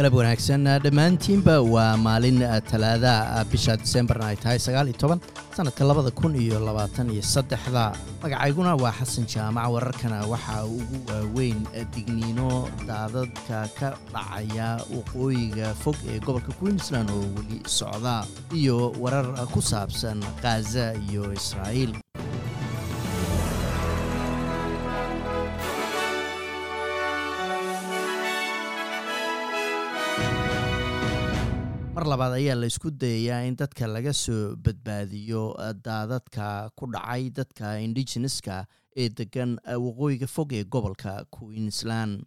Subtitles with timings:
[0.00, 2.40] galab wanaagsan dhammaantiinba waa maalin
[2.70, 3.14] talaada
[3.52, 5.20] bisha disembarna ay tahay sagaal iyo toban
[5.52, 7.92] sanadka labada kun iyo labaatan iyo saddexda.
[8.24, 11.60] Magacayguna waa xasan jaamac wararkana waxaa ugu waaweyn
[11.92, 12.48] digniino
[12.88, 18.24] daadadka ka dhacaya waqooyiga fog ee gobolka queensland oo weli socda
[18.56, 21.92] iyo warar ku saabsan khaza iyo israa'iil
[32.00, 35.42] mar labaad ayaa la isku dayayaa in dadka laga soo badbaadiyo
[35.86, 38.56] daadadka ku dhacay dadka indigeneska
[38.96, 39.50] ee degan
[39.84, 42.24] waqooyiga fog ee gobolka queensland.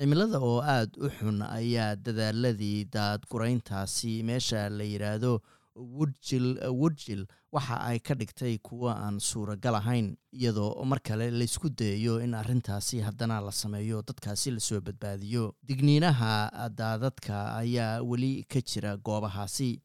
[0.00, 5.32] Cimilada oo aada u xun ayaa dadaaladii daadgurayntaasi meesha la yidhaahdo
[5.76, 12.20] wudjil wudjil waxa ay ka dhigtay kuwo aan suuragal ahayn iyadoo mar kale laysku dayayo
[12.24, 15.54] in arrintaasi haddana la sameeyo dadkaasi la soo badbaadiyo.
[15.68, 19.80] Digniinaha daadadka ayaa weli ka jira goobahaasi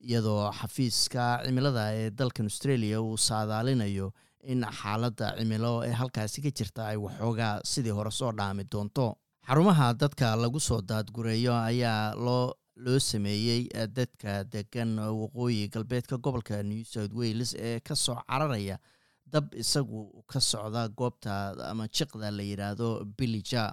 [0.00, 4.12] iyadoo xafiiska cimilada ee dalkan australia uu saadaalinayo
[4.52, 9.16] in xaaladda cimilo ee halkaasi ka jirta ay waxoogaa sidii hore soo dhaami doonto.
[9.48, 12.54] Xarumaha dadka lagu soo daadgureeyo ayaa loo
[12.84, 18.78] loo sameeyey dadka degan waqooyi galbeedka gobolka new south wales ee ka soo cararaya
[19.26, 21.34] dab isagu ka socda goobta
[21.70, 23.72] ama jiqda la yidhaahdo bilija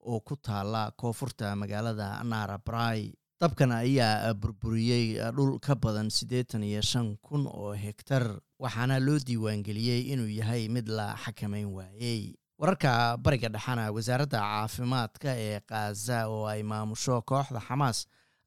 [0.00, 5.04] oo ku taala koonfurta magaalada narabrai dabkan ayaa burburiyey
[5.36, 8.24] dhul ka badan siddeetan iyo shan kun oo hegtar
[8.58, 15.60] waxaana loo diiwaangeliyey inuu yahay mid la xakamayn waayey wararka bariga dhexena wasaaradda caafimaadka ee
[15.70, 17.98] khaza oo ay maamusho kooxda xamaas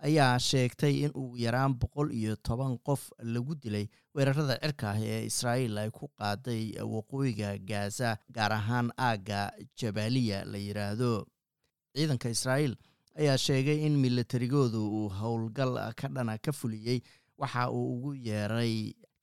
[0.08, 5.22] ayaa sheegtay in ugu yaraan boqol iyo toban qof lagu dilay weerarada cirka ah ee
[5.32, 6.64] israa'iil ay ku qaaday
[6.95, 9.42] waqooyiga gaza gaar ahaan aagga
[9.80, 11.12] jabaaliya la yidhaahdo
[11.95, 12.76] ciidanka israa'iil
[13.22, 16.99] ayaa sheegay in milatarigoodu uu howlgal ka dhana ka fuliyey
[17.38, 18.76] waxa uu ugu yeeray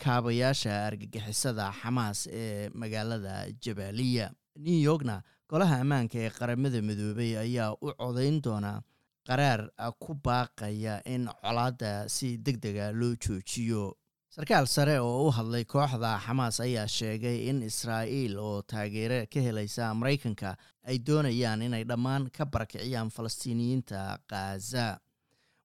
[0.05, 3.35] kaabayaasha argagixisada xamaas ee magaalada
[3.65, 4.27] jabaaliya
[4.67, 8.83] new yorkna golaha ammaanka ee qaramada midoobay ayaa u codayn doonaa
[9.29, 9.61] qaraar
[10.03, 13.95] ku baaqaya in colaadda si deg dega loo joojiyo.
[14.35, 19.95] Sarkaal sare oo u hadlay kooxda xamaas ayaa sheegay in israa'iil oo taageero ka helaysa
[19.95, 20.57] maraykanka
[20.89, 24.87] ay doonayaan inay dhammaan ka barakiciyaan falastiiniyiinta khaza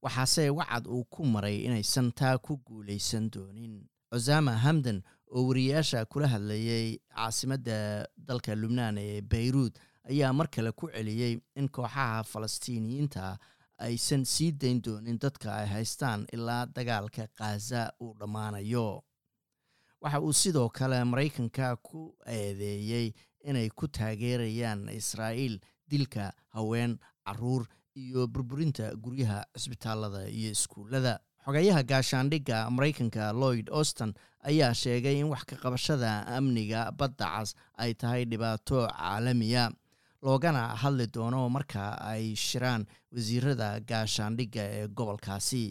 [0.03, 3.75] waxaase wacad uu ku maray inaysan taa ku guulaysan doonin.
[4.11, 5.01] Cosama hamdan
[5.35, 7.77] oo wariyaasha kula hadlayay caasimadda
[8.17, 9.73] dalka lubnaan ee bayruud
[10.09, 13.37] ayaa mar kale ku celiyey in kooxaha falastiiniyiinta
[13.87, 19.03] aysan sii dayn doonin dadka ay haystaan ilaa dagaalka khaza uu dhammaanayo.
[20.01, 23.07] Waxa uu sidoo kale maraykanka ku eedeeyey
[23.49, 25.55] inay ku taageerayaan israa'iil
[25.89, 27.63] dilka haween carruur
[27.95, 34.13] iyo burburinta guryaha cisbitaalada iyo iskuullada xogayaha gaashaandhigga maraykanka lloyd auston
[34.49, 39.71] ayaa sheegay in wax ka qabashada amniga badda cas ay tahay dhibaato caalamiya.
[40.23, 45.63] Loogana hadli doono marka ay shiraan wasiirada gaashaandhigga ee gobolkaasi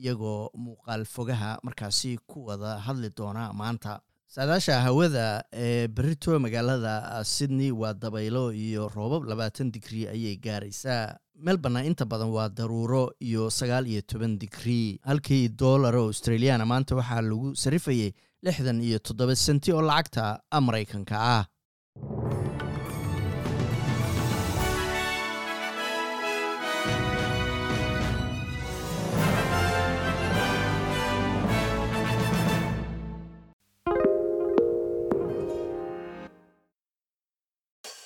[0.00, 4.00] iyagoo muuqaal fogaha markaasi ku wada hadli doona maanta.
[4.34, 11.80] Saadaasha hawada ee berito magaalada sydney waa dabaylo iyo roobab labaatan digrii ayay gaaraysaa melborna
[11.88, 17.48] inta badan waa daruuro iyo sagaal iyo toban digrii halkii doolar australiana maanta waxaa lagu
[17.62, 18.10] sarifayay
[18.46, 20.24] lixdan iyo toddoba senti oo lacagta
[20.66, 21.44] maraykanka ah